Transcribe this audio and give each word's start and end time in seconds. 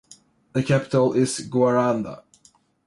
The 0.53 0.63
capital 0.63 1.13
is 1.13 1.41
Guaranda. 1.41 2.23